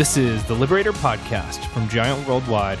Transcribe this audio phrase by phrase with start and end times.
[0.00, 2.78] This is the Liberator Podcast from Giant Worldwide.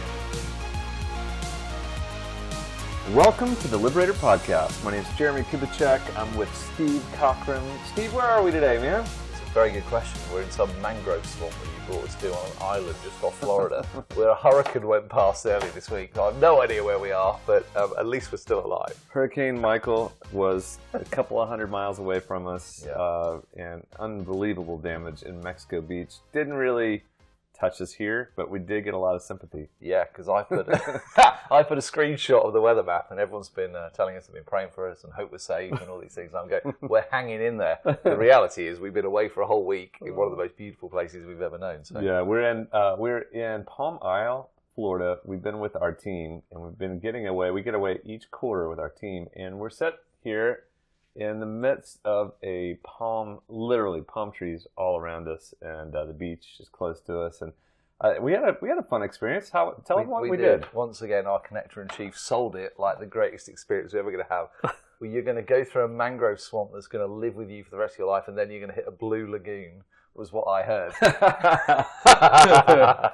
[3.12, 4.82] Welcome to the Liberator Podcast.
[4.82, 6.00] My name is Jeremie Kubicek.
[6.18, 7.62] I'm with Steve Cockram.
[7.92, 9.02] Steve, where are we today, man?
[9.02, 10.18] It's a very good question.
[10.32, 13.38] We're in some mangrove swamp that you brought us to on an island just off
[13.38, 13.84] Florida,
[14.14, 16.16] where a hurricane went past early this week.
[16.16, 18.98] I have no idea where we are, but um, at least we're still alive.
[19.08, 22.92] Hurricane Michael was a couple of hundred miles away from us, Yeah.
[22.92, 26.14] uh, and unbelievable damage in Mexico Beach.
[26.32, 27.02] Didn't really
[27.60, 29.68] touch us here, but we did get a lot of sympathy.
[29.80, 30.66] Yeah, because I put
[31.50, 34.34] I put a screenshot of the weather map, and everyone's been uh, telling us they've
[34.34, 36.32] been praying for us and hope we're safe and all these things.
[36.32, 37.78] And I'm going, we're hanging in there.
[37.84, 40.56] The reality is, we've been away for a whole week in one of the most
[40.56, 41.84] beautiful places we've ever known.
[41.84, 45.18] So Yeah, we're in uh, we're in Palm Isle, Florida.
[45.24, 47.50] We've been with our team, and we've been getting away.
[47.50, 50.64] We get away each quarter with our team, and we're set here
[51.16, 56.12] in the midst of a palm, literally palm trees all around us, and uh, the
[56.12, 57.42] beach is close to us.
[57.42, 57.52] And
[58.00, 59.50] uh, we had a we had a fun experience.
[59.50, 60.66] How tell them what we, did.
[60.72, 64.24] Once again, our connector in chief sold it like the greatest experience we're ever going
[64.24, 64.48] to have.
[64.98, 67.64] Where you're going to go through a mangrove swamp that's going to live with you
[67.64, 69.82] for the rest of your life, and then you're going to hit a blue lagoon.
[70.14, 70.92] Was what I heard.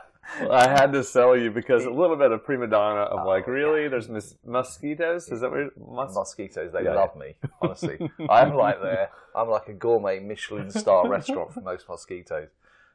[0.50, 3.88] I had to sell you because a little bit of prima donna of like, really?
[3.88, 5.28] There's mis- mosquitoes?
[5.30, 7.36] Is that what mus- Mosquitoes, they Yeah, love me.
[7.62, 9.10] Honestly, I'm like there.
[9.34, 12.48] I'm like a gourmet Michelin star restaurant for most mosquitoes.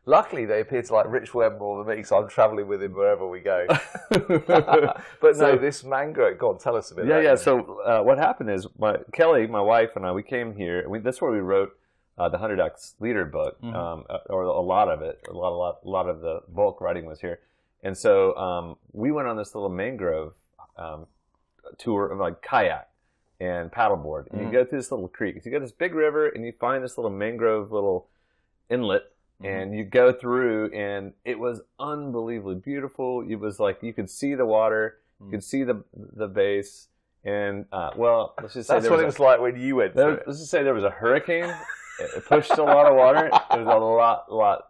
[0.06, 2.94] Luckily, they appear to like Rich Webb more than me, so I'm travelling with him
[2.94, 3.68] wherever we go.
[4.10, 6.38] but So- no, this mangrove.
[6.38, 7.06] Go on, tell us a bit.
[7.06, 7.36] Yeah, yeah.
[7.36, 10.88] So uh, what happened is, my Kelly, my wife, and I, we came here.
[10.90, 11.78] We, that's where we wrote
[12.22, 13.74] uh, the Hundred X Leader book, Mhm.
[13.74, 15.26] um, uh, or a lot of it.
[15.28, 17.40] A lot, a lot, a lot of the bulk writing was here.
[17.84, 20.34] And so um, we went on this little mangrove
[20.78, 21.08] um,
[21.80, 22.90] tour of like kayak
[23.40, 24.28] and paddleboard.
[24.32, 24.46] And Mhm.
[24.46, 25.36] you go through this little creek.
[25.42, 28.08] So you go to this big river, and you find this little mangrove little
[28.70, 29.04] inlet.
[29.42, 29.46] Mhm.
[29.48, 33.22] And you go through, and it was unbelievably beautiful.
[33.28, 35.32] It was like you could see the water, you Mm.
[35.32, 36.88] could see the the base,
[37.24, 39.56] and uh, well, let's just say that's there what was it a- was like when
[39.60, 41.52] you went there- let's just say there was a hurricane.
[42.00, 43.28] it pushed a lot of water.
[43.28, 44.68] It was a lot, lot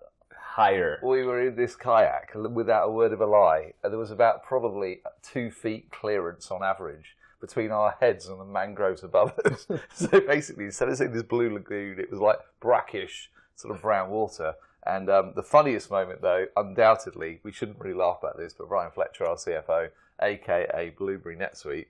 [0.52, 1.00] higher.
[1.02, 5.02] We were in this kayak without a word of a lie, there was about probably
[5.24, 9.68] two feet clearance on average between our heads and the mangroves above us.
[9.94, 14.10] so basically, instead of seeing this blue lagoon, it was like brackish, sort of brown
[14.10, 14.54] water.
[14.86, 18.92] And um, the funniest moment, though, undoubtedly, we shouldn't really laugh about this, but Brian
[18.92, 19.90] Fletcher, our CFO,
[20.22, 21.88] aka Blueberry NetSuite,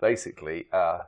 [0.00, 1.00] basically uh,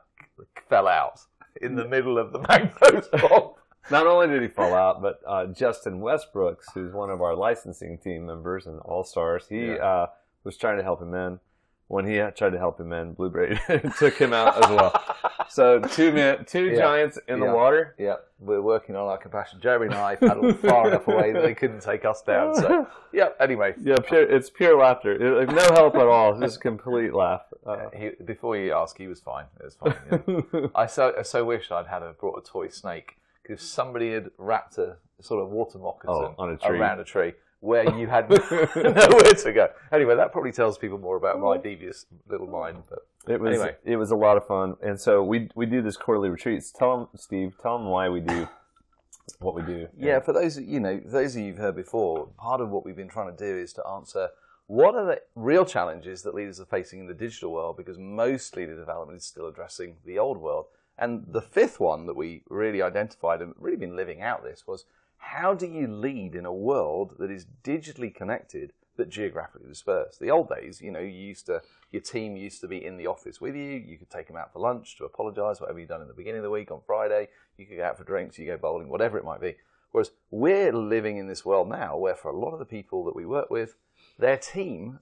[0.69, 1.21] fell out
[1.61, 3.55] in the middle of the mangrove swamp.
[3.91, 7.97] Not only did he fall out, but uh, Justin Westbrooks, who's one of our licensing
[7.97, 9.73] team members and all stars, he Yeah.
[9.75, 10.07] uh,
[10.43, 11.39] was trying to help him in.
[11.87, 13.59] When he tried to help him in, Blueberry
[13.99, 15.03] took him out as well.
[15.49, 16.77] So two men, two Yeah.
[16.79, 17.53] giants in the Yeah.
[17.53, 17.93] water.
[17.99, 19.59] Yeah, we're working on our compassion.
[19.61, 22.55] Jeremy and I paddled far enough away that they couldn't take us down.
[22.55, 23.29] So, yeah.
[23.39, 25.11] Anyway, Yeah, pure, it's pure laughter.
[25.11, 26.39] It- like, no help at all.
[26.39, 27.43] Just a complete laugh.
[27.63, 29.45] Uh, he, before you ask, he was fine.
[29.59, 30.43] It was fine.
[30.51, 30.67] yeah.
[30.75, 34.29] I so I so wish I'd had a, brought a toy snake because somebody had
[34.37, 36.77] wrapped a sort of water moccasin Oh, on a tree.
[36.77, 39.69] around a tree where you had nowhere to go.
[39.91, 41.63] Anyway, that probably tells people more about my mm-hmm.
[41.63, 42.83] devious little mind.
[42.89, 42.99] But
[43.31, 43.75] It was Anyway.
[43.83, 46.71] it was a lot of fun, and so we we do this quarterly retreats.
[46.71, 47.55] Tell them, Steve.
[47.61, 48.47] Tell them why we do
[49.39, 49.87] what we do.
[49.97, 52.95] Yeah, for those you know, those of you who've heard before, part of what we've
[52.95, 54.29] been trying to do is to answer
[54.67, 58.55] what are the real challenges that leaders are facing in the digital world, because most
[58.55, 60.65] leader development is still addressing the old world.
[60.97, 64.85] And the fifth one that we really identified and really been living out this was
[65.17, 70.19] how do you lead in a world that is digitally connected but geographically dispersed?
[70.19, 71.61] The old days, you know, you used to
[71.91, 73.63] your team used to be in the office with you.
[73.63, 76.39] You could take them out for lunch to apologise, whatever you've done in the beginning
[76.39, 77.29] of the week on Friday.
[77.57, 79.55] You could go out for drinks, you go bowling, whatever it might be.
[79.91, 83.15] Whereas we're living in this world now where for a lot of the people that
[83.15, 83.75] we work with,
[84.19, 84.99] their team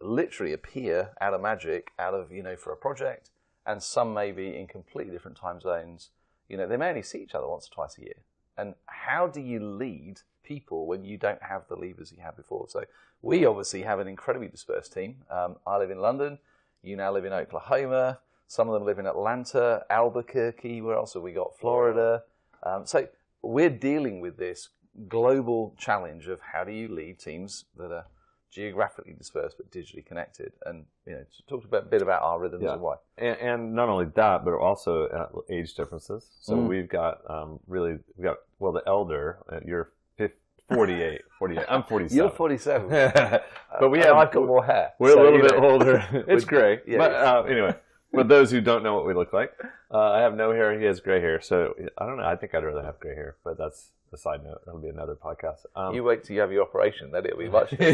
[0.00, 3.30] literally appear out of magic, out of, you know, for a project,
[3.66, 6.10] and some may be in completely different time zones.
[6.48, 8.16] You know, they may only see each other once or twice a year.
[8.56, 12.66] And how do you lead people when you don't have the levers you had before?
[12.68, 12.84] So
[13.22, 15.16] we obviously have an incredibly dispersed team.
[15.30, 16.38] Um, I live in London.
[16.82, 18.18] You now live in Oklahoma.
[18.46, 20.82] Some of them live in Atlanta, Albuquerque.
[20.82, 21.56] Where else have we got?
[21.58, 22.22] Florida.
[22.62, 23.08] Um, so
[23.42, 24.68] we're dealing with this
[25.08, 28.06] global challenge of how do you lead teams that are
[28.54, 32.74] geographically dispersed but digitally connected, and you know, talked a bit, about our rhythms Yeah.
[32.74, 32.94] and why.
[33.18, 36.28] and, and not only that, but also uh, age differences.
[36.40, 36.68] So Mm.
[36.68, 39.38] we've got um, really we've got well the elder.
[39.52, 40.32] Uh, you're fif-
[40.72, 41.64] 48, 48.
[41.68, 42.16] I'm 47.
[42.16, 42.88] You're 47,
[43.80, 44.92] but we have I've got more hair.
[45.00, 45.96] We're So, a little bit know, older.
[46.28, 47.32] it's We're- yeah, but yeah.
[47.38, 47.74] uh, anyway,
[48.12, 49.52] For those who don't know what we look like,
[49.90, 50.78] uh, I have no hair.
[50.78, 51.40] He has gray hair.
[51.40, 52.24] So I don't know.
[52.24, 54.60] I think I'd rather have gray hair, but that's a side note.
[54.64, 55.66] That'll be another podcast.
[55.76, 57.72] Um, You wait till you have your operation, then it'll be much.
[57.78, 57.84] Why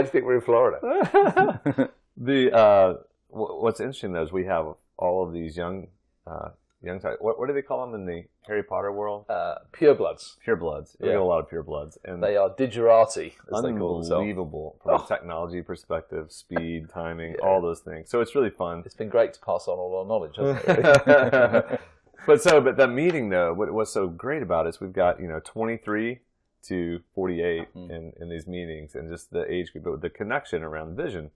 [0.00, 0.78] do you think we're in Florida?
[2.16, 2.94] the uh,
[3.28, 4.66] wh- what's interesting though is we have
[4.98, 5.88] all of these young
[6.26, 6.50] uh,
[6.82, 7.16] young type.
[7.20, 9.24] What, what do they call them in the Harry Potter world?
[9.28, 10.36] Uh, purebloods.
[10.46, 10.96] Purebloods.
[11.00, 11.14] We Yeah.
[11.14, 14.10] have a lot of purebloods, and They are digerati, as they call themselves.
[14.10, 15.04] unbelievable from Oh.
[15.04, 17.46] a technology perspective, speed, timing, Yeah.
[17.48, 18.10] all those things.
[18.10, 18.82] So it's really fun.
[18.84, 21.80] It's been great to pass on all our knowledge, hasn't it?
[22.26, 25.20] But so, but that meeting though, what what's so great about it is we've got
[25.20, 26.20] you know 23
[26.64, 27.90] to 48 Hmm.
[27.90, 31.30] in in these meetings, and just the age group, but the connection around vision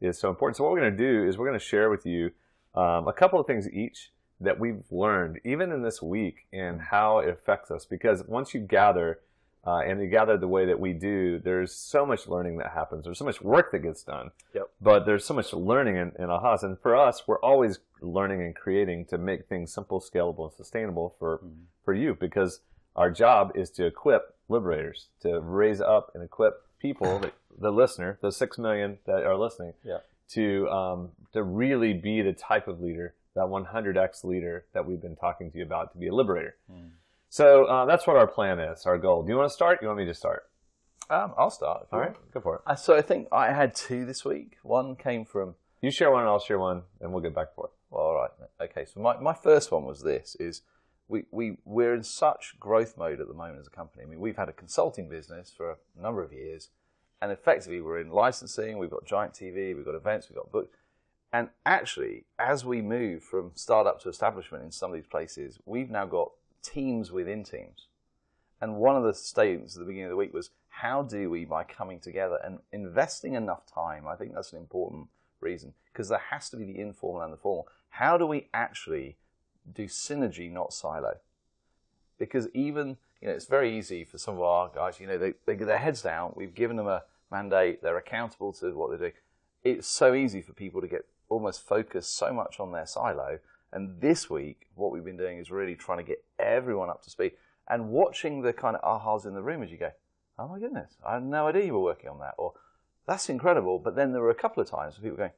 [0.00, 0.56] is so important.
[0.56, 2.32] So what we're going to do is we're going to share with you
[2.74, 4.10] um, a couple of things each
[4.40, 7.84] that we've learned, even in this week, and how it affects us.
[7.84, 9.20] Because once you gather.
[9.66, 13.04] Uh, and you gather the way that we do, there's so much learning that happens.
[13.04, 14.30] There's so much work that gets done.
[14.54, 14.68] Yep.
[14.80, 16.62] But there's so much learning in, in AHAs.
[16.62, 21.16] And for us, we're always learning and creating to make things simple, scalable, and sustainable
[21.18, 21.64] for, Mhm.
[21.84, 22.60] for you because
[22.94, 28.18] our job is to equip liberators, to raise up and equip people, the, the listener,
[28.20, 29.98] the six million that are listening, Yeah.
[30.32, 35.16] to, um, to really be the type of leader, that 100x leader that we've been
[35.16, 36.56] talking to you about to be a liberator.
[36.70, 36.90] Mm.
[37.34, 39.24] So uh, that's what our plan is, our goal.
[39.24, 39.80] Do you want to start?
[39.82, 40.44] You want me to start?
[41.10, 41.88] um, I'll start.
[41.90, 42.30] All right, want.
[42.32, 42.60] go for it.
[42.64, 44.58] Uh, So I think I had two this week.
[44.62, 47.54] One came from You share one, and I'll share one, and we'll get back and
[47.56, 47.72] forth.
[47.90, 48.30] Well, all right.
[48.60, 48.84] Okay.
[48.84, 50.62] So my, my first one was this: is
[51.08, 54.04] we we we're in such growth mode at the moment as a company.
[54.04, 56.68] I mean, we've had a consulting business for a number of years,
[57.20, 58.78] and effectively we're in licensing.
[58.78, 59.74] We've got Giant TV.
[59.74, 60.28] We've got events.
[60.30, 60.68] We've got books.
[61.32, 65.90] And actually, as we move from startup to establishment in some of these places, we've
[65.90, 66.30] now got
[66.64, 67.86] teams within teams.
[68.60, 71.44] And one of the statements at the beginning of the week was, how do we,
[71.44, 75.08] by coming together and investing enough time, I think that's an important
[75.40, 77.68] reason, because there has to be the informal and the formal.
[77.90, 79.16] How do we actually
[79.72, 81.18] do synergy, not silo?
[82.18, 85.34] Because even, you know, it's very easy for some of our guys, you know, they,
[85.46, 88.98] they get their heads down, we've given them a mandate, they're accountable to what they're
[88.98, 89.12] doing.
[89.62, 93.38] It's so easy for people to get almost focused so much on their silo.
[93.74, 97.10] And this week, what we've been doing is really trying to get everyone up to
[97.10, 97.32] speed
[97.68, 99.90] and watching the kind of ahas in the room as you go,
[100.38, 102.34] oh my goodness, I had no idea you were working on that.
[102.38, 102.52] Or
[103.06, 103.80] that's incredible.
[103.80, 105.32] But then there were a couple of times where people going,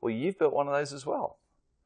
[0.00, 1.38] well, you've built one of those as well.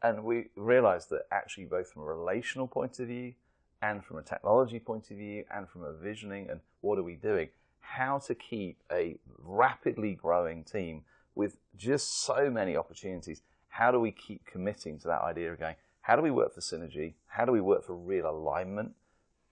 [0.03, 3.33] And we realized that actually, both from a relational point of view
[3.81, 7.15] and from a technology point of view and from a visioning and what are we
[7.15, 7.49] doing,
[7.81, 11.05] how to keep a rapidly growing team
[11.35, 13.41] with just so many opportunities.
[13.69, 16.61] How do we keep committing to that idea of going, how do we work for
[16.61, 17.14] synergy?
[17.26, 18.93] How do we work for real alignment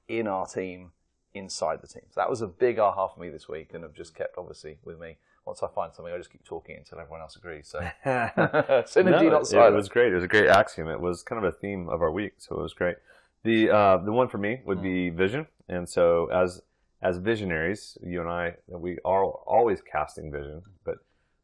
[0.07, 0.93] in our team,
[1.35, 2.05] inside the team?
[2.11, 4.79] So that was a big aha for me this week and I've just kept obviously
[4.85, 5.17] with me.
[5.45, 7.67] Once I find something, I just keep talking until everyone else agrees.
[7.67, 10.13] So synergy, No, not it, it was great.
[10.13, 10.87] It was a great axiom.
[10.87, 12.99] It was kind of a theme of our week, so it was great.
[13.43, 16.63] The uh, the one for me would be vision, and so as
[17.03, 20.63] as visionaries, you and I, we are always casting vision.
[20.83, 20.99] But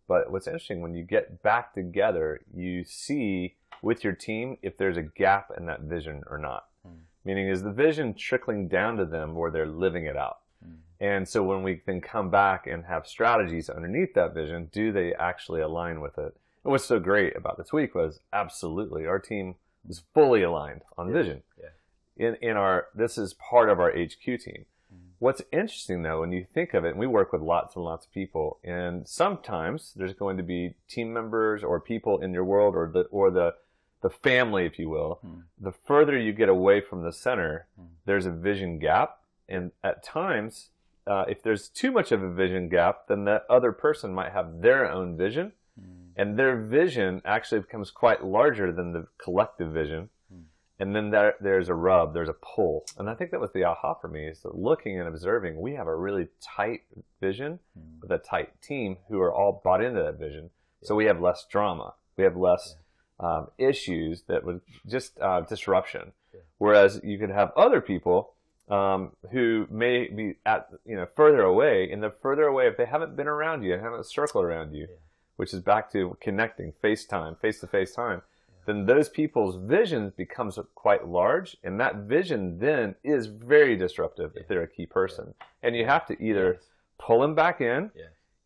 [0.09, 4.97] but what's interesting when you get back together, you see with your team if there's
[4.97, 6.67] a gap in that vision or not.
[6.85, 6.93] Hmm.
[7.25, 10.39] Meaning, is the vision trickling down to them where they're living it out?
[10.65, 10.75] Hmm.
[11.01, 15.15] And so when we then come back and have strategies underneath that vision, do they
[15.15, 16.35] actually align with it?
[16.65, 19.55] And what's so great about this week was absolutely our team
[19.89, 21.13] is fully aligned on Yeah.
[21.15, 21.43] vision.
[21.59, 22.27] Yeah.
[22.29, 24.67] In in our this is part of our HQ team.
[24.93, 25.13] Mhm.
[25.21, 28.05] What's interesting though, when you think of it, and we work with lots and lots
[28.05, 32.75] of people, and sometimes there's going to be team members or people in your world
[32.77, 33.55] or the or the
[34.03, 35.19] the family, if you will.
[35.23, 35.41] Hmm.
[35.59, 37.87] The further you get away from the center, Hmm.
[38.05, 40.71] there's a vision gap, and at times,
[41.07, 44.61] uh, if there's too much of a vision gap, then that other person might have
[44.61, 46.11] their own vision, Mm.
[46.17, 50.11] and their vision actually becomes quite larger than the collective vision.
[50.31, 50.41] Hmm.
[50.79, 52.85] And then there, there's a rub, there's a pull.
[52.99, 55.75] And I think that was the aha for me is that looking and observing, we
[55.75, 56.83] have a really tight
[57.21, 58.01] vision Mm.
[58.03, 60.51] with a tight team who are all bought into that vision.
[60.83, 61.95] So we have less drama.
[62.17, 62.77] We have less
[63.21, 66.13] um, issues that would just uh, disruption.
[66.35, 66.41] Yeah.
[66.59, 68.33] Whereas you could have other people
[68.69, 72.87] um, who may be at you know further away, and the further away if they
[72.87, 74.97] haven't been around you and haven't circled around you, Yeah.
[75.37, 78.23] which is back to connecting, FaceTime, face to face time.
[78.67, 84.47] Then those people's vision becomes quite large, and that vision then is very disruptive if
[84.47, 85.35] they're a key person.
[85.63, 86.61] And you have to either
[86.99, 87.91] pull them back in,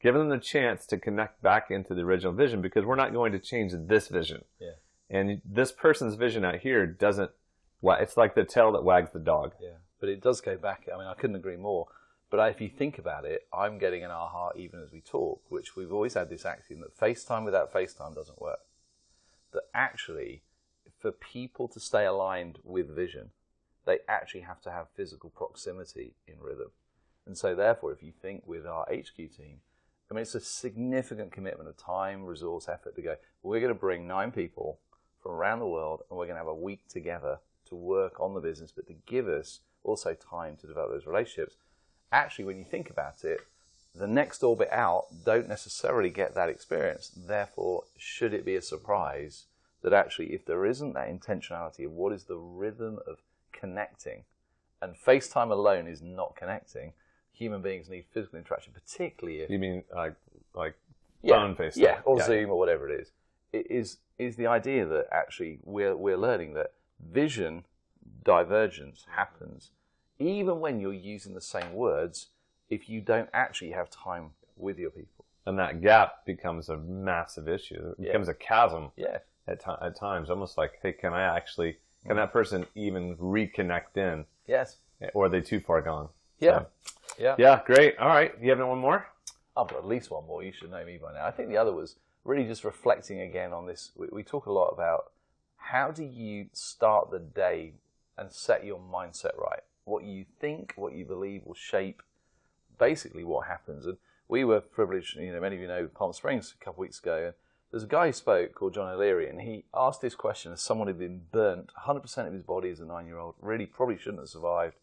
[0.04, 3.32] Give them the chance to connect back into the original vision because we're not going
[3.32, 4.44] to change this vision.
[4.61, 4.73] Yeah.
[5.08, 7.30] And this person's vision out here doesn't,
[7.82, 9.54] it's like the tail that wags the dog.
[9.58, 10.87] Yeah, but it does go back.
[10.94, 11.87] I mean, I couldn't agree more.
[12.30, 15.75] But if you think about it, I'm getting an aha even as we talk, which
[15.75, 18.61] we've always had this axiom that FaceTime without FaceTime doesn't work.
[19.54, 20.42] that actually,
[21.00, 23.30] for people to stay aligned with vision,
[23.87, 26.73] they actually have to have physical proximity in rhythm.
[27.26, 29.61] And so, therefore, if you think with our HQ team,
[30.11, 33.16] I mean, it's a significant commitment of time, resource, effort to go.
[33.42, 34.78] We're going to bring nine people
[35.23, 38.34] from around the world, and we're going to have a week together to work on
[38.34, 41.56] the business, but to give us also time to develop those relationships.
[42.12, 43.40] Actually, when you think about it,
[43.94, 47.11] the next orbit out don't necessarily get that experience.
[47.16, 49.44] Therefore, should it be a surprise
[49.82, 53.18] that actually, if there isn't that intentionality of what is the rhythm of
[53.52, 54.25] connecting,
[54.82, 56.92] and FaceTime alone is not connecting,
[57.34, 60.14] human beings need physical interaction, particularly if You mean like
[60.54, 60.74] like
[61.22, 61.76] yeah, phone FaceTime?
[61.76, 62.26] yeah, or Yeah.
[62.26, 63.12] Zoom or whatever it is.
[63.52, 67.64] It is is the idea that actually we're we're learning that vision
[68.22, 69.70] divergence happens
[70.18, 72.28] even when you're using the same words
[72.70, 75.24] if you don't actually have time with your people.
[75.46, 77.90] and that gap becomes a massive issue.
[77.90, 78.06] It Yeah.
[78.12, 82.12] becomes a chasm Yeah, at, ti at times, almost like, hey, can I actually, can
[82.12, 82.16] mm.
[82.22, 84.78] that person even reconnect in, yes,
[85.12, 86.08] or are they too far gone?
[86.38, 86.66] yeah, So,
[87.18, 87.35] yeah.
[87.38, 87.97] yeah, great.
[87.99, 89.06] All right, you have one more?
[89.56, 90.42] I've got at least one more.
[90.42, 91.26] You should know me by now.
[91.26, 93.90] I think the other was really just reflecting again on this.
[93.97, 95.12] We, we talk a lot about
[95.56, 97.75] how do you start the day
[98.18, 99.61] and set your mindset right.
[99.85, 102.02] What you think, what you believe will shape
[102.78, 103.87] basically what happens.
[103.87, 106.87] And we were privileged, you know, many of you know Palm Springs a couple of
[106.87, 107.35] weeks ago, and
[107.71, 110.87] there's a guy who spoke called John O'Leary, and he asked this question as someone
[110.87, 114.21] who'd been burnt 100% of his body as a nine year old, really probably shouldn't
[114.21, 114.76] have survived.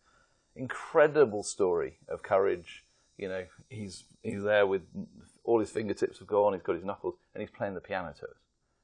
[0.56, 2.84] Incredible story of courage.
[3.18, 4.82] You know, he's he's there with
[5.44, 8.26] all his fingertips have gone, he's got his knuckles, and he's playing the piano to
[8.26, 8.38] us.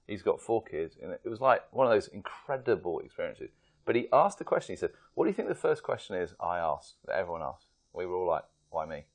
[0.08, 3.50] He's got four kids, and it was like one of those incredible experiences.
[3.86, 4.74] But he asked the question.
[4.74, 7.68] He said, "What do you think the first question is?" I asked that everyone asked.
[7.94, 9.06] We were all like, "Why me?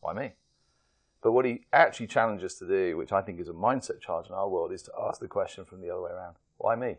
[0.00, 0.32] Why me?"
[1.22, 4.26] But what he actually challenged us to do, which I think is a mindset charge
[4.26, 6.98] in our world, is to ask the question from the other way around: Why me?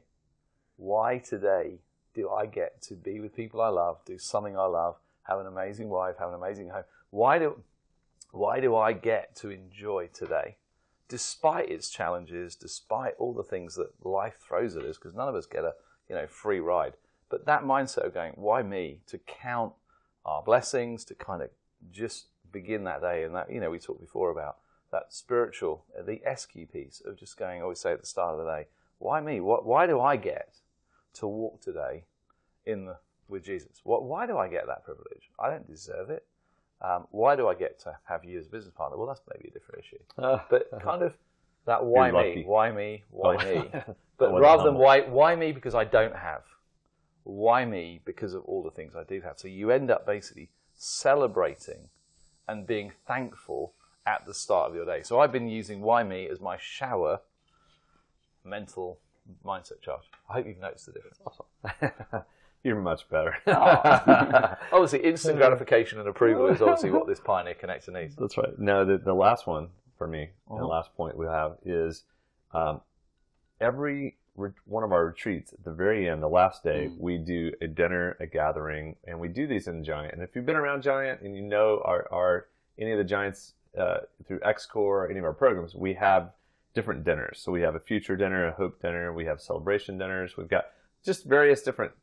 [0.77, 1.81] Why today
[2.13, 5.47] do I get to be with people I love, do something I love, have an
[5.47, 6.83] amazing wife, have an amazing home?
[7.09, 7.61] Why do
[8.31, 10.57] why do I get to enjoy today?
[11.07, 15.35] Despite its challenges, despite all the things that life throws at us, because none of
[15.35, 15.73] us get a
[16.09, 16.93] you know free ride.
[17.29, 19.01] But that mindset of going, why me?
[19.07, 19.73] To count
[20.25, 21.49] our blessings, to kind of
[21.91, 24.57] just begin that day, and that you know we talked before about
[24.91, 27.59] that spiritual, the SQ piece of just going.
[27.59, 28.67] I always say at the start of the day,
[28.99, 29.41] why me?
[29.41, 29.65] What?
[29.65, 30.59] Why do I get
[31.13, 32.05] to walk today
[32.65, 33.81] in the with Jesus?
[33.83, 34.03] What?
[34.03, 35.29] Why do I get that privilege?
[35.39, 36.25] I don't deserve it.
[36.81, 38.97] Um, why do I get to have you as a business partner?
[38.97, 40.03] Well, that's maybe a different issue.
[40.49, 41.13] But kind of
[41.65, 43.45] that why me, why me, why Oh.
[43.45, 43.71] me.
[44.17, 46.43] But rather than why why me because I don't have.
[47.23, 49.39] Why me because of all the things I do have.
[49.39, 51.89] So you end up basically celebrating
[52.47, 53.73] and being thankful
[54.05, 55.01] at the start of your day.
[55.03, 57.21] So I've been using why me as my shower
[58.43, 58.99] mental
[59.45, 60.03] mindset charge.
[60.29, 61.19] I hope you've noticed the difference.
[62.63, 63.35] You're much better.
[64.71, 68.15] obviously, instant gratification and approval is obviously what this Pioneer Connector needs.
[68.15, 68.57] That's right.
[68.57, 70.67] No, the, the last one for me, and the Uh-huh.
[70.67, 72.03] last point we have is
[72.53, 72.79] um,
[73.59, 76.99] every re- one of our retreats at the very end, the last day, Mm.
[76.99, 80.13] we do a dinner, a gathering, and we do these in Giant.
[80.13, 82.47] And if you've been around Giant and you know our, our
[82.79, 86.31] any of the Giants uh, through XCore, any of our programs, we have
[86.73, 87.39] different dinners.
[87.41, 90.37] So we have a future dinner, a hope dinner, we have celebration dinners.
[90.37, 90.65] We've got
[91.05, 91.93] just various different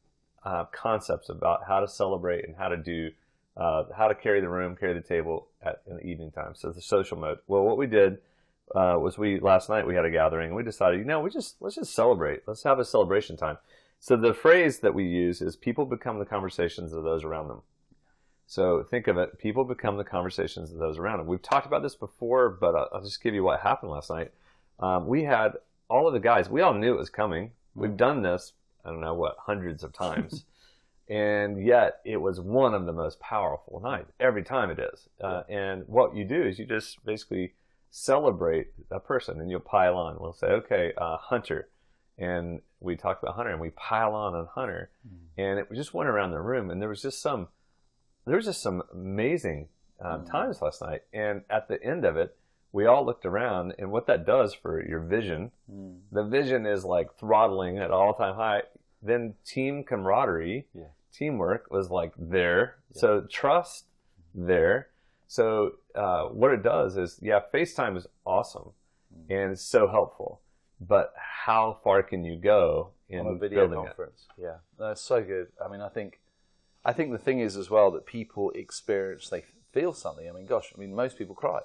[0.44, 3.10] uh, concepts about how to celebrate and how to do
[3.56, 6.54] uh, how to carry the room, carry the table at in the evening time.
[6.54, 7.38] So the social mode.
[7.46, 8.18] Well, what we did
[8.74, 10.48] uh, was we last night we had a gathering.
[10.48, 12.42] and We decided, you know, we just let's just celebrate.
[12.46, 13.58] Let's have a celebration time.
[13.98, 17.62] So the phrase that we use is "people become the conversations of those around them."
[18.46, 21.26] So think of it: people become the conversations of those around them.
[21.26, 24.32] We've talked about this before, but I'll, I'll just give you what happened last night.
[24.80, 25.52] Um, we had
[25.88, 26.48] all of the guys.
[26.48, 27.52] We all knew it was coming.
[27.74, 28.52] We've done this.
[28.84, 30.44] I don't know what hundreds of times.
[31.08, 35.08] and yet it was one of the most powerful nights every time it is.
[35.20, 37.52] Uh, and what you do is you just basically
[37.90, 40.16] celebrate a person and you'll pile on.
[40.20, 41.68] We'll say, okay, uh, Hunter.
[42.16, 44.90] And we talked about Hunter and we pile on on Hunter.
[45.36, 47.48] And it just went around the room and there was just some,
[48.24, 49.68] there was just some amazing
[50.00, 51.02] um, times last night.
[51.12, 52.36] And at the end of it,
[52.72, 55.50] we all looked around and what that does for your vision,
[56.12, 58.62] the vision is like throttling at all time high.
[59.02, 60.84] Then team camaraderie, Yeah.
[61.12, 62.76] teamwork was like there.
[62.92, 63.86] So trust
[64.34, 64.88] there.
[65.26, 68.70] So uh, what it does is, yeah, FaceTime is awesome
[69.28, 70.40] and it's so helpful.
[70.80, 73.86] But how far can you go in on a video building it?
[73.88, 74.26] conference.
[74.38, 75.48] Yeah, that's so good.
[75.64, 76.20] I mean, I think,
[76.84, 80.28] I think the thing is as well that people experience, they feel something.
[80.28, 81.60] I mean, gosh, I mean, most people cry,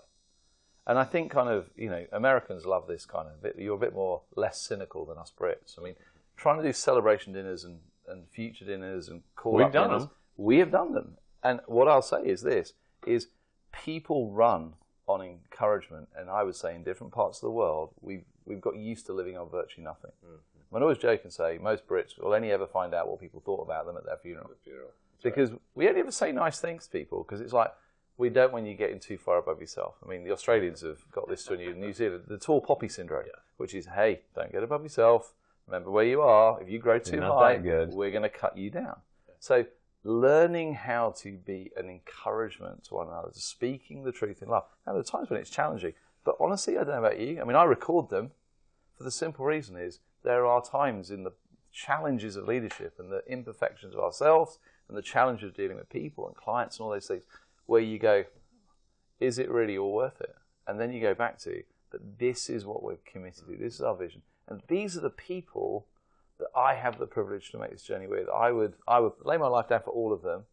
[0.88, 3.56] And I think kind of, you know, Americans love this kind of bit.
[3.58, 5.80] You're a bit more less cynical than us Brits.
[5.80, 5.96] I mean,
[6.38, 10.12] trying to do celebration dinners and, and future dinners and call We've done dinners, them.
[10.38, 11.18] We have done them.
[11.44, 12.74] And what I'll say is this,
[13.08, 13.28] is
[13.72, 14.74] people run
[15.08, 16.10] on encouragement.
[16.16, 19.14] And I would say in different parts of the world, we've, we've got used to
[19.14, 20.12] living on virtually nothing.
[20.74, 23.62] I always joke and say most Brits will only ever find out what people thought
[23.62, 24.52] about them at their funeral.
[25.24, 27.72] Because we only ever say nice things to people because it's like,
[28.18, 29.96] we don't when you're getting too far above yourself.
[30.04, 32.88] I mean, the Australians have got this to a new New Zealand, the tall poppy
[32.88, 33.26] syndrome,
[33.58, 35.34] which is, hey, don't get above yourself.
[35.68, 36.62] Remember where you are.
[36.62, 38.98] If you grow too high, we're going to cut you down.
[39.40, 39.66] So,
[40.04, 44.66] learning how to be an encouragement to one another, speaking the truth in love.
[44.86, 45.94] Now, there are times when it's challenging,
[46.24, 47.42] but honestly, I don't know about you.
[47.42, 48.32] I mean, I record them
[48.98, 51.34] for the simple reason is there are times in the
[51.72, 56.28] challenges of leadership and the imperfections of ourselves and the challenge of dealing with people
[56.28, 57.24] and clients and all those things
[57.66, 58.26] where you go,
[59.20, 60.36] is it really all worth it?
[60.68, 63.58] And then you go back to, but this is what we're committed to.
[63.58, 64.22] This is our vision.
[64.48, 65.88] And these are the people
[66.40, 68.28] that I have the privilege to make this journey with.
[68.30, 70.44] I would, I would lay my life down for all of them.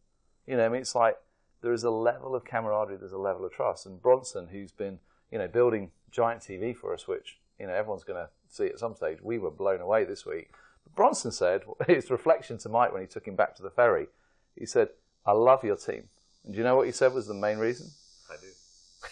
[0.47, 1.17] You know, I mean, it's like
[1.61, 3.85] there is a level of camaraderie, there's a level of trust.
[3.85, 4.99] And Bronson, who's been,
[5.31, 8.79] you know, building giant TV for us, which, you know, everyone's going to see at
[8.79, 10.51] some stage, we were blown away this week.
[10.83, 14.07] But Bronson said, his reflection to Mike when he took him back to the ferry,
[14.55, 14.89] he said,
[15.25, 16.09] I love your team.
[16.43, 17.89] And do you know what he said was the main reason?
[18.29, 18.47] I do.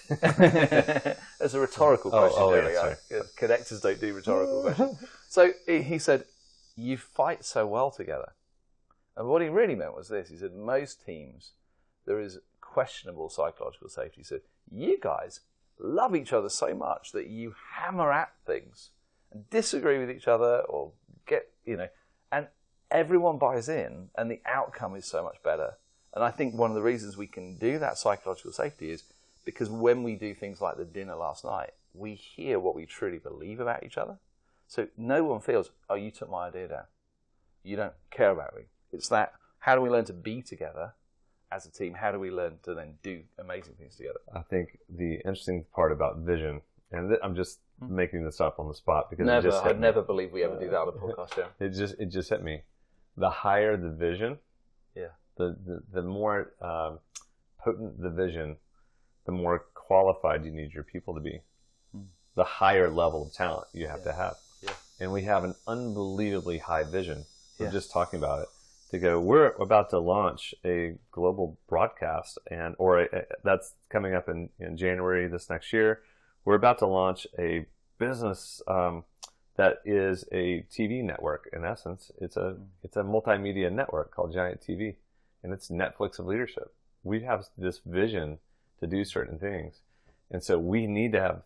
[1.39, 2.43] There's a rhetorical Oh, oh question.
[2.43, 2.79] oh, there yeah, we go.
[2.81, 2.95] sorry.
[3.09, 4.97] Yeah, Connectors don't do rhetorical questions.
[5.29, 6.25] So he he said,
[6.75, 8.33] You fight so well together.
[9.17, 11.51] And what he really meant was this he said, Most teams,
[12.05, 14.17] there is questionable psychological safety.
[14.17, 15.41] He said, You guys
[15.79, 18.89] love each other so much that you hammer at things
[19.31, 20.91] and disagree with each other or
[21.25, 21.87] get, you know,
[22.31, 22.47] and
[22.89, 25.73] everyone buys in and the outcome is so much better.
[26.13, 29.03] And I think one of the reasons we can do that psychological safety is
[29.45, 33.17] because when we do things like the dinner last night, we hear what we truly
[33.17, 34.17] believe about each other.
[34.67, 36.83] So no one feels, oh, you took my idea down.
[37.63, 38.63] You don't care about me.
[38.91, 40.93] It's that, how do we learn to be together
[41.51, 41.93] as a team?
[41.93, 44.19] How do we learn to then do amazing things together?
[44.33, 47.95] I think the interesting part about vision, and th- I'm just hmm.
[47.95, 49.73] making this up on the spot because it just me.
[49.73, 51.65] never believe we ever do that on a podcast, yeah.
[51.65, 52.61] It just it just hit me.
[53.17, 54.39] The higher the vision,
[54.95, 55.07] Yeah.
[55.37, 56.99] The the, the more um,
[57.59, 58.57] potent the vision,
[59.25, 61.41] the more qualified you need your people to be.
[62.35, 64.35] The higher level of talent you have to have.
[64.61, 64.67] Hmm.
[64.67, 64.73] Yeah.
[65.01, 67.25] And we have an unbelievably high vision.
[67.59, 67.71] We're Yeah.
[67.71, 68.47] just talking about it.
[68.91, 74.27] To go, we're about to launch a global broadcast, and or a, that's coming up
[74.27, 76.01] in, in January this next year.
[76.43, 77.67] We're about to launch a
[77.99, 79.05] business um,
[79.55, 81.49] that is a TV network.
[81.53, 84.95] In essence, it's a it's a multimedia network called Giant TV,
[85.43, 86.73] and it's Netflix of leadership.
[87.03, 88.39] We have this vision
[88.79, 89.79] to do certain things,
[90.29, 91.41] and so we need to have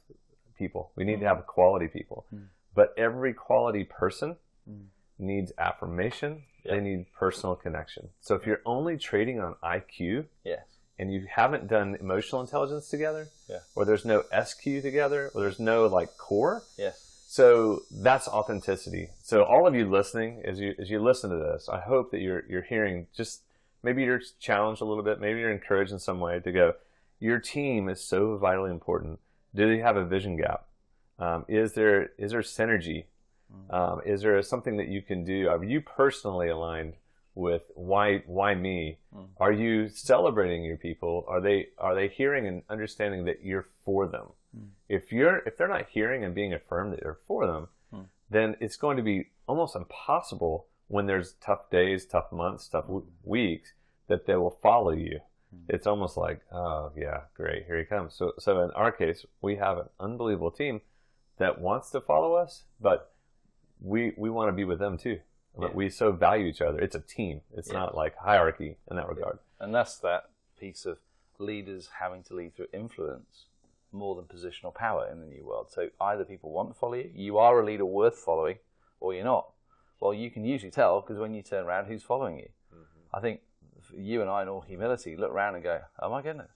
[0.58, 0.92] people.
[0.96, 2.26] We need to have quality people.
[2.30, 2.44] Hmm.
[2.74, 4.36] But every quality person
[4.68, 4.86] hmm.
[5.18, 6.44] needs affirmation.
[6.66, 8.10] They need personal connection.
[8.22, 10.66] So if you're only trading on IQ Yes.
[10.98, 13.60] and you haven't done emotional intelligence together, Yeah.
[13.76, 17.24] or there's no SQ together, or there's no like core, Yes.
[17.28, 19.10] so that's authenticity.
[19.22, 22.22] So all of you listening, as you as you listen to this, I hope that
[22.22, 23.42] you're you're hearing just
[23.86, 26.74] maybe you're challenged a little bit, maybe you're encouraged in some way to go.
[27.20, 29.20] Your team is so vitally important.
[29.54, 30.66] Do they have a vision gap?
[31.20, 33.06] Um, is there is there synergy?
[33.70, 35.48] Um, is there something that you can do?
[35.48, 36.94] Are you personally aligned
[37.36, 38.98] with why why me?
[39.38, 41.24] Are you celebrating your people?
[41.28, 44.28] Are they are they hearing and understanding that you're for them?
[44.90, 47.68] If you're if they're not hearing and being affirmed that you're for them,
[48.30, 53.06] then it's going to be almost impossible when there's tough days, tough months, tough w-
[53.24, 53.74] weeks
[54.08, 55.20] that they will follow you.
[55.52, 55.60] Hmm.
[55.70, 58.14] It's almost like, oh yeah, great, here he comes.
[58.14, 60.82] So so in our case, we have an unbelievable team
[61.38, 63.12] that wants to follow us, but
[63.82, 65.20] we we want to be with them too.
[65.58, 65.76] But Yeah.
[65.76, 66.80] we so value each other.
[66.80, 67.42] It's a team.
[67.54, 67.80] It's Yeah.
[67.80, 69.40] not like hierarchy in that regard.
[69.60, 71.00] And that's that piece of
[71.40, 73.46] leaders having to lead through influence
[73.92, 75.72] more than positional power in the new world.
[75.72, 78.60] So either people want to follow you, you are a leader worth following,
[79.00, 79.52] or you're not.
[80.00, 82.50] Well, you can usually tell because when you turn around, who's following you?
[82.74, 83.16] Mm-hmm.
[83.16, 83.42] I think
[83.94, 86.52] you and I, in all humility, look around and go, oh my goodness,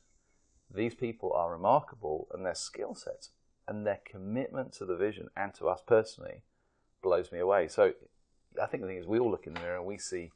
[0.73, 3.31] these people are remarkable and their skill sets
[3.67, 6.43] and their commitment to the vision and to us personally
[7.01, 7.67] blows me away.
[7.67, 7.93] So
[8.61, 10.31] I think the thing is, we all look in the mirror and we see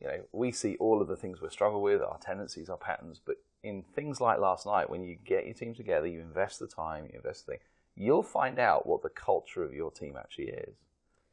[0.00, 3.20] you know, we see all of the things we struggle with, our tendencies, our patterns,
[3.24, 6.66] but in things like last night, when you get your team together, you invest the
[6.66, 7.60] time, you invest the thing,
[7.94, 10.76] you'll find out what the culture of your team actually is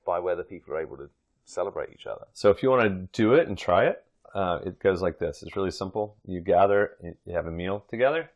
[0.06, 1.10] by whether people are able to
[1.46, 2.26] celebrate each other.
[2.34, 2.90] So if you want to
[3.22, 5.44] do it and try it, uh, it goes like this.
[5.44, 6.16] It's really simple.
[6.26, 8.30] You gather, you have a meal together,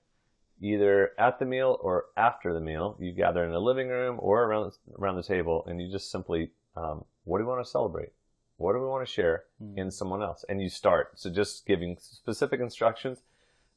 [0.62, 2.96] either at the meal or after the meal.
[3.00, 6.52] You gather in the living room or around around the table, and you just simply,
[6.76, 8.10] um, what do we want to celebrate?
[8.58, 9.78] What do we want to share Mm.
[9.78, 10.46] in someone else?
[10.50, 11.12] And you start.
[11.20, 13.24] So just giving specific instructions.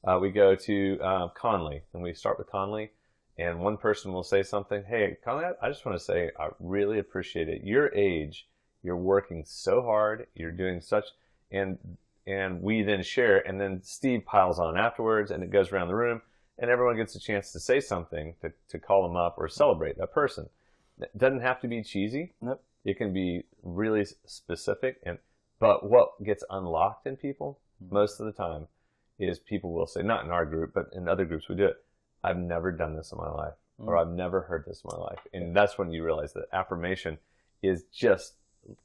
[0.03, 2.93] Uh, we go to uh, Conley, and we start with Conley,
[3.39, 4.85] and one person will say something.
[4.85, 7.63] Hey, Conley, I- just want to say I really appreciate it.
[7.65, 8.47] Your age,
[8.83, 10.27] you're working so hard.
[10.35, 11.07] You're doing such,
[11.51, 11.79] and
[12.27, 15.95] and we then share, and then Steve piles on afterwards, and it goes around the
[15.95, 16.23] room,
[16.59, 19.97] and everyone gets a chance to say something to, to call them up or celebrate
[19.99, 20.49] that person.
[21.01, 22.35] It doesn't have to be cheesy.
[22.43, 22.63] Nope.
[22.85, 25.19] It can be really specific, and
[25.59, 27.93] but what gets unlocked in people Mhm.
[27.93, 28.69] most of the time
[29.19, 31.85] is people will say, not in our group, but in other groups we do it.
[32.23, 34.01] I've never done this in my life, or Mm.
[34.01, 37.19] I've never heard this in my life, and that's when you realize that affirmation
[37.63, 38.35] is just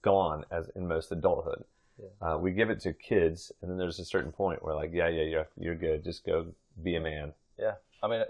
[0.02, 1.66] gone as in most adulthood.
[1.98, 2.34] Yeah.
[2.34, 5.08] Uh, we give it to kids, and then there's a certain point where like, yeah,
[5.08, 6.04] yeah, yeah, you're good.
[6.04, 6.48] Just go
[6.82, 7.34] be a man.
[7.58, 8.24] Yeah, I mean,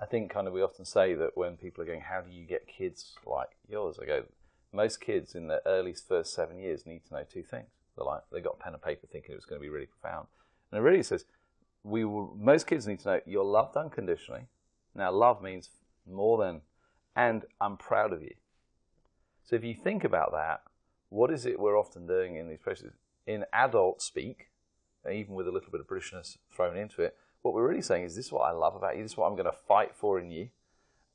[0.00, 2.44] I think kind of we often say that when people are going, "How do you
[2.44, 4.24] get kids like yours?" I go,
[4.72, 7.68] most kids in their early first seven years need to know two things.
[7.96, 10.26] They're like they got pen and paper thinking it was going to be really profound,
[10.70, 11.24] and it really says
[11.86, 14.48] we will, most kids need to know you're loved unconditionally.
[14.94, 15.70] Now, love means
[16.10, 16.62] more than,
[17.14, 18.34] and I'm proud of you.
[19.44, 20.62] So if you think about that,
[21.10, 22.92] what is it we're often doing in these places
[23.26, 24.48] in adult speak,
[25.10, 27.16] even with a little bit of Britishness thrown into it?
[27.42, 29.02] What we're really saying is, this is what I love about you.
[29.04, 30.48] This is what I'm going to fight for in you,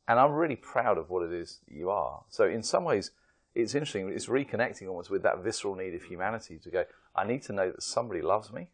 [0.07, 2.23] and I'm really proud of what it is that you are.
[2.29, 3.11] So in some ways,
[3.53, 4.09] it's interesting.
[4.09, 6.85] It's reconnecting almost with that visceral need of humanity to go.
[7.13, 8.69] I need to know that somebody loves me,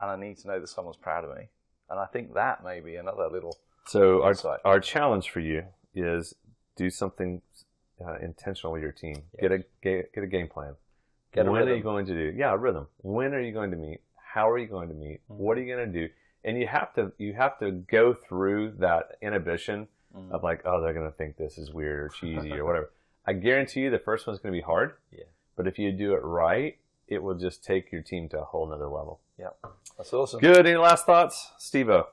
[0.00, 1.48] and I need to know that someone's proud of me.
[1.90, 4.60] And I think that may be another little So our Insight.
[4.64, 6.34] our challenge for you is
[6.76, 7.42] do something
[8.04, 9.22] uh, intentional with your team.
[9.40, 10.74] Get a get, get a game plan.
[11.32, 12.36] Get a when are you going to do?
[12.36, 12.86] Yeah, a rhythm.
[12.98, 14.00] When are you going to meet?
[14.16, 15.20] How are you going to meet?
[15.30, 15.42] Mm-hmm.
[15.42, 16.12] What are you going to do?
[16.44, 20.30] And you have to you have to go through that inhibition Mm.
[20.30, 22.92] of like, oh, they're going to think this is weird or cheesy or whatever.
[23.26, 24.92] I guarantee you, the first one's going to be hard.
[25.10, 25.24] Yeah.
[25.56, 26.76] But if you do it right,
[27.14, 29.20] it will just take your team to a whole nother level.
[29.38, 29.48] yeah.
[29.96, 30.40] That's awesome.
[30.40, 30.66] Good.
[30.66, 32.08] Any last thoughts, Steve-O?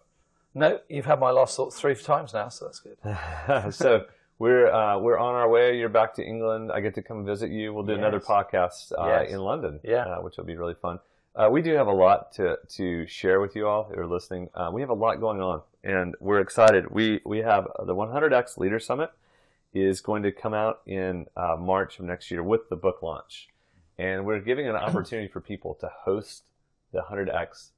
[0.54, 3.74] No, you've had my last thoughts three times now, so that's good.
[3.74, 4.06] so
[4.38, 5.78] we're uh, we're on our way.
[5.80, 6.72] You're back to England.
[6.72, 7.74] I get to come visit you.
[7.74, 9.32] We'll do another podcast uh, Yes.
[9.32, 10.06] in London, Yeah.
[10.06, 11.00] uh, which will be really fun.
[11.36, 14.50] Uh, we do have a lot to to share with you all who are listening.
[14.54, 16.92] Uh, we have a lot going on, and we're excited.
[16.92, 19.12] We we have the 100x Leader Summit
[19.74, 23.48] is going to come out in uh, March of next year with the book launch,
[23.98, 26.44] and we're giving an opportunity for people to host
[26.94, 27.70] the 100x,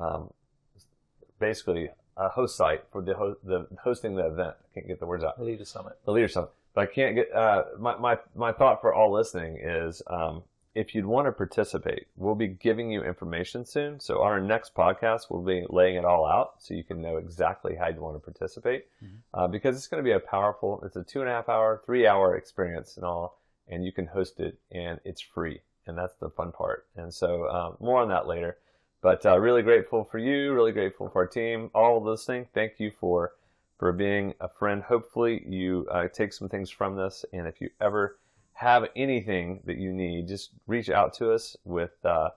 [0.00, 0.30] um,
[1.38, 4.54] basically a host site for the ho- the hosting the event.
[4.58, 5.98] I can't get the words out The Leader Summit.
[6.04, 6.50] the leader summit.
[6.74, 10.42] But I can't get uh, my, my my thought for all listening is um,
[10.74, 13.98] if you'd want to participate, we'll be giving you information soon.
[13.98, 17.76] So our next podcast will be laying it all out, so you can know exactly
[17.76, 18.84] how you want to participate.
[19.32, 20.82] Uh, because it's going to be a powerful.
[20.84, 24.06] It's a two and a half hour, three hour experience and all, and you can
[24.06, 26.86] host it, and it's free, and that's the fun part.
[26.96, 28.58] And so um, more on that later.
[29.02, 30.52] But uh, really grateful for you.
[30.52, 31.70] Really grateful for our team.
[31.74, 32.46] All listening.
[32.54, 33.32] Thank you for
[33.78, 34.82] for being a friend.
[34.82, 37.24] Hopefully, you uh, take some things from this.
[37.32, 38.18] And if you ever
[38.54, 42.30] have anything that you need, just reach out to us with uh,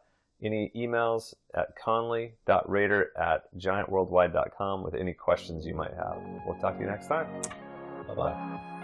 [0.43, 6.17] any emails at conley.rader at giantworldwide.com with any questions you might have.
[6.45, 7.41] We'll talk to you next time.
[8.07, 8.78] Bye bye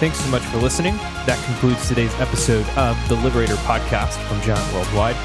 [0.00, 0.96] Thanks so much for listening.
[1.26, 5.16] That concludes today's episode of the Liberator podcast from Giant Worldwide.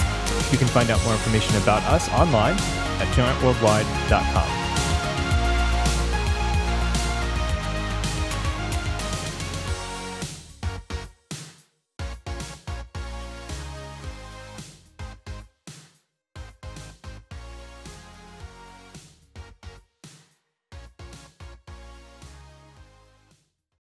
[0.52, 4.59] You can find out more information about us online at giantworldwide.com.